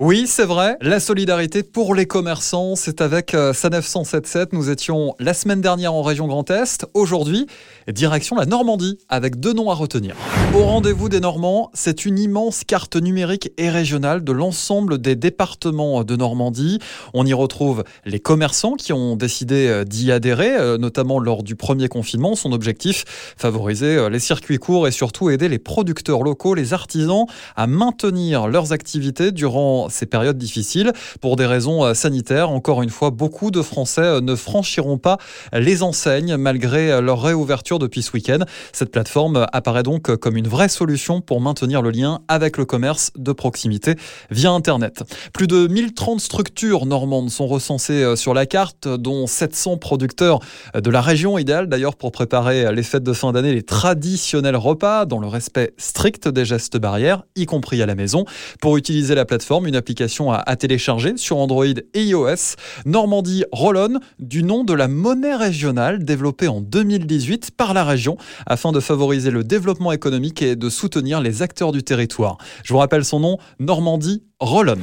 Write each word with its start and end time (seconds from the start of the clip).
Oui, 0.00 0.24
c'est 0.26 0.44
vrai. 0.44 0.76
La 0.80 0.98
solidarité 0.98 1.62
pour 1.62 1.94
les 1.94 2.04
commerçants, 2.04 2.74
c'est 2.74 3.00
avec 3.00 3.32
euh, 3.32 3.52
Sanef 3.52 3.86
177. 3.86 4.52
Nous 4.52 4.68
étions 4.68 5.14
la 5.20 5.34
semaine 5.34 5.60
dernière 5.60 5.94
en 5.94 6.02
région 6.02 6.26
Grand 6.26 6.50
Est. 6.50 6.84
Aujourd'hui, 6.94 7.46
direction 7.86 8.34
la 8.34 8.44
Normandie, 8.44 8.98
avec 9.08 9.38
deux 9.38 9.52
noms 9.52 9.70
à 9.70 9.74
retenir. 9.74 10.16
Au 10.52 10.64
rendez-vous 10.64 11.08
des 11.08 11.20
Normands, 11.20 11.70
c'est 11.74 12.06
une 12.06 12.18
immense 12.18 12.64
carte 12.64 12.96
numérique 12.96 13.52
et 13.56 13.70
régionale 13.70 14.24
de 14.24 14.32
l'ensemble 14.32 14.98
des 14.98 15.14
départements 15.14 16.02
de 16.02 16.16
Normandie. 16.16 16.80
On 17.12 17.24
y 17.24 17.32
retrouve 17.32 17.84
les 18.04 18.18
commerçants 18.18 18.74
qui 18.74 18.92
ont 18.92 19.14
décidé 19.14 19.68
euh, 19.68 19.84
d'y 19.84 20.10
adhérer, 20.10 20.56
euh, 20.56 20.76
notamment 20.76 21.20
lors 21.20 21.44
du 21.44 21.54
premier 21.54 21.86
confinement. 21.86 22.34
Son 22.34 22.50
objectif, 22.50 23.04
favoriser 23.36 24.10
les 24.10 24.18
circuits 24.18 24.58
courts 24.58 24.88
et 24.88 24.90
surtout 24.90 25.30
aider 25.30 25.48
les 25.48 25.60
producteurs 25.60 26.24
locaux, 26.24 26.56
les 26.56 26.72
artisans, 26.72 27.26
à 27.54 27.68
maintenir 27.68 28.48
leurs 28.48 28.72
activités 28.72 29.30
durant 29.30 29.83
ces 29.88 30.06
périodes 30.06 30.38
difficiles. 30.38 30.92
Pour 31.20 31.36
des 31.36 31.46
raisons 31.46 31.84
euh, 31.84 31.94
sanitaires, 31.94 32.50
encore 32.50 32.82
une 32.82 32.90
fois, 32.90 33.10
beaucoup 33.10 33.50
de 33.50 33.62
Français 33.62 34.02
euh, 34.02 34.20
ne 34.20 34.34
franchiront 34.34 34.98
pas 34.98 35.18
les 35.52 35.82
enseignes 35.82 36.36
malgré 36.36 36.90
euh, 36.90 37.00
leur 37.00 37.22
réouverture 37.22 37.78
depuis 37.78 38.02
ce 38.02 38.12
week-end. 38.12 38.40
Cette 38.72 38.90
plateforme 38.90 39.46
apparaît 39.52 39.82
donc 39.82 40.14
comme 40.16 40.36
une 40.36 40.48
vraie 40.48 40.68
solution 40.68 41.20
pour 41.20 41.40
maintenir 41.40 41.82
le 41.82 41.90
lien 41.90 42.20
avec 42.28 42.56
le 42.56 42.64
commerce 42.64 43.10
de 43.16 43.32
proximité 43.32 43.94
via 44.30 44.50
Internet. 44.50 45.02
Plus 45.32 45.46
de 45.46 45.66
1030 45.66 46.20
structures 46.20 46.86
normandes 46.86 47.30
sont 47.30 47.46
recensées 47.46 48.16
sur 48.16 48.34
la 48.34 48.46
carte, 48.46 48.88
dont 48.88 49.26
700 49.26 49.78
producteurs 49.78 50.40
de 50.74 50.90
la 50.90 51.00
région, 51.00 51.38
idéale 51.38 51.68
d'ailleurs 51.68 51.96
pour 51.96 52.12
préparer 52.12 52.72
les 52.74 52.82
fêtes 52.82 53.02
de 53.02 53.12
fin 53.12 53.32
d'année, 53.32 53.54
les 53.54 53.62
traditionnels 53.62 54.56
repas 54.56 55.04
dans 55.06 55.18
le 55.18 55.26
respect 55.26 55.74
strict 55.78 56.28
des 56.28 56.44
gestes 56.44 56.76
barrières, 56.76 57.24
y 57.36 57.46
compris 57.46 57.82
à 57.82 57.86
la 57.86 57.94
maison. 57.94 58.24
Pour 58.60 58.76
utiliser 58.76 59.14
la 59.14 59.24
plateforme, 59.24 59.66
une 59.66 59.73
application 59.76 60.32
à, 60.32 60.56
télécharger 60.56 61.16
sur 61.16 61.38
Android 61.38 61.64
et 61.66 62.02
iOS. 62.02 62.56
Normandie 62.86 63.44
Rollon, 63.52 64.00
du 64.18 64.42
nom 64.42 64.64
de 64.64 64.72
la 64.72 64.88
monnaie 64.88 65.34
régionale 65.34 66.04
développée 66.04 66.48
en 66.48 66.60
2018 66.60 67.50
par 67.56 67.74
la 67.74 67.84
région 67.84 68.16
afin 68.46 68.72
de 68.72 68.80
favoriser 68.80 69.30
le 69.30 69.44
développement 69.44 69.92
économique 69.92 70.42
et 70.42 70.56
de 70.56 70.68
soutenir 70.68 71.20
les 71.20 71.42
acteurs 71.42 71.72
du 71.72 71.82
territoire. 71.82 72.38
Je 72.62 72.72
vous 72.72 72.78
rappelle 72.78 73.04
son 73.04 73.20
nom, 73.20 73.38
Normandie 73.58 74.22
Rollon. 74.40 74.78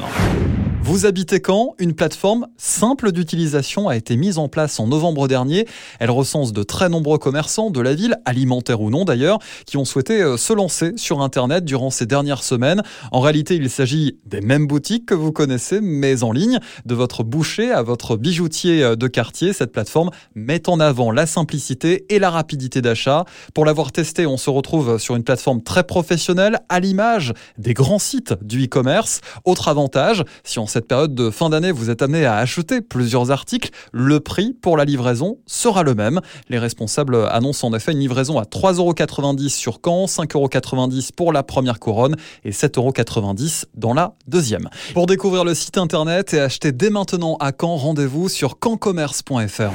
Vous 0.84 1.06
habitez 1.06 1.42
quand? 1.42 1.76
Une 1.78 1.94
plateforme 1.94 2.48
simple 2.58 3.12
d'utilisation 3.12 3.88
a 3.88 3.96
été 3.96 4.18
mise 4.18 4.40
en 4.40 4.48
place 4.48 4.80
en 4.80 4.88
novembre 4.88 5.28
dernier. 5.28 5.68
Elle 6.00 6.10
recense 6.10 6.54
de 6.54 6.64
très 6.64 6.90
nombreux 6.90 7.20
commerçants 7.20 7.70
de 7.70 7.80
la 7.80 7.94
ville, 7.94 8.18
alimentaires 8.26 8.82
ou 8.82 8.90
non 8.90 9.06
d'ailleurs, 9.06 9.38
qui 9.68 9.78
ont 9.78 9.86
souhaité 9.86 10.22
euh, 10.22 10.38
se 10.38 10.54
lancer 10.54 10.94
sur 10.98 11.22
Internet 11.22 11.66
durant 11.66 11.92
ces 11.92 12.08
dernières 12.08 12.44
semaines. 12.44 12.82
En 13.12 13.20
réalité, 13.20 13.56
il 13.56 13.70
s'agit 13.70 14.18
des 14.26 14.42
mêmes 14.42 14.66
boutiques 14.66 15.06
que 15.06 15.14
vous 15.14 15.32
connaissez, 15.32 15.82
mais 15.82 16.24
en 16.24 16.32
ligne. 16.32 16.60
De 16.86 16.96
votre 16.96 17.24
boucher 17.24 17.72
à 17.72 17.84
votre 17.84 18.18
bijoutier 18.18 18.84
euh, 18.84 18.96
de 18.96 19.08
quartier, 19.08 19.54
cette 19.54 19.72
plateforme 19.72 20.10
met 20.34 20.68
en 20.68 20.80
avant 20.80 21.12
la 21.12 21.28
simplicité 21.28 22.06
et 22.10 22.18
la 22.18 22.32
rapidité 22.32 22.82
d'achat. 22.82 23.26
Pour 23.54 23.66
l'avoir 23.66 23.92
testé, 23.92 24.26
on 24.26 24.38
se 24.38 24.50
retrouve 24.50 24.98
sur 24.98 25.16
une 25.16 25.24
plateforme 25.24 25.62
très 25.62 25.84
professionnelle, 25.84 26.60
à 26.70 26.80
l'image 26.80 27.34
des 27.60 27.76
grands 27.76 28.00
sites 28.00 28.34
du 28.42 28.66
e-commerce. 28.66 29.22
Autre 29.46 29.68
avantage, 29.68 30.24
si 30.44 30.58
on 30.58 30.71
cette 30.72 30.88
période 30.88 31.14
de 31.14 31.30
fin 31.30 31.50
d'année, 31.50 31.72
vous 31.72 31.90
êtes 31.90 32.02
amené 32.02 32.26
à 32.26 32.38
acheter 32.38 32.82
plusieurs 32.82 33.30
articles, 33.30 33.72
le 33.92 34.22
prix 34.22 34.54
pour 34.54 34.78
la 34.78 34.86
livraison 34.86 35.38
sera 35.46 35.84
le 35.84 35.96
même. 35.96 36.22
Les 36.48 36.58
responsables 36.58 37.16
annoncent 37.30 37.68
en 37.68 37.74
effet 37.76 37.92
une 37.92 38.00
livraison 38.00 38.40
à 38.40 38.44
3,90€ 38.44 39.50
sur 39.50 39.80
Caen, 39.84 40.06
5,90€ 40.06 41.10
pour 41.14 41.34
la 41.34 41.44
première 41.44 41.80
couronne 41.80 42.16
et 42.46 42.52
7,90€ 42.52 43.66
dans 43.76 43.94
la 43.94 44.14
deuxième. 44.28 44.70
Pour 44.94 45.08
découvrir 45.08 45.44
le 45.44 45.54
site 45.54 45.78
internet 45.78 46.34
et 46.34 46.40
acheter 46.40 46.72
dès 46.72 46.90
maintenant 46.90 47.36
à 47.42 47.52
Caen, 47.52 47.76
rendez-vous 47.76 48.30
sur 48.30 48.58
cancommerce.fr. 48.58 49.72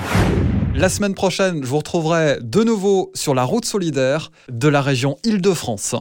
La 0.75 0.89
semaine 0.89 1.15
prochaine, 1.15 1.63
je 1.63 1.69
vous 1.69 1.79
retrouverai 1.79 2.39
de 2.41 2.65
nouveau 2.65 3.11
sur 3.15 3.35
la 3.35 3.45
route 3.45 3.67
solidaire 3.67 4.31
de 4.51 4.69
la 4.69 4.81
région 4.81 5.17
Île-de-France. 5.25 5.95